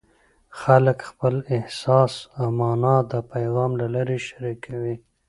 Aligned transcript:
خلک 0.61 0.97
خپل 1.09 1.35
احساس 1.55 2.13
او 2.37 2.45
مانا 2.59 2.95
د 3.11 3.13
پیغام 3.31 3.71
له 3.81 3.87
لارې 3.93 4.17
شریکوي. 4.27 4.95